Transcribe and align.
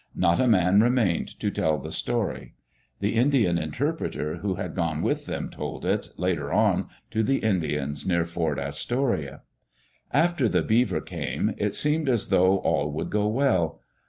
Not 0.15 0.39
a 0.41 0.47
man 0.47 0.81
remained 0.81 1.39
to 1.41 1.51
tell 1.51 1.77
the 1.77 1.91
story. 1.91 2.55
The 3.01 3.13
Indian 3.13 3.59
interpreter 3.59 4.37
who 4.37 4.55
had 4.55 4.73
gone 4.73 5.03
with 5.03 5.27
them 5.27 5.51
told 5.51 5.85
it, 5.85 6.09
later 6.17 6.51
on, 6.51 6.87
to 7.11 7.21
the 7.21 7.37
Indians 7.37 8.03
near 8.03 8.25
Fort 8.25 8.57
Astoria. 8.57 9.43
After 10.11 10.49
the 10.49 10.63
Beaver 10.63 11.01
came, 11.01 11.53
it 11.55 11.75
seemed 11.75 12.09
as 12.09 12.29
though 12.29 12.57
all 12.61 12.91
would 12.93 13.11
go 13.11 13.27
well. 13.27 13.79